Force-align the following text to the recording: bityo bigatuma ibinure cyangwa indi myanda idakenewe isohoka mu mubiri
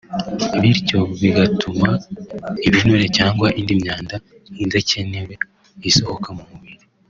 bityo 0.61 0.99
bigatuma 1.21 1.89
ibinure 2.67 3.05
cyangwa 3.17 3.47
indi 3.59 3.73
myanda 3.81 4.15
idakenewe 4.63 5.33
isohoka 5.89 6.29
mu 6.37 6.43
mubiri 6.51 6.85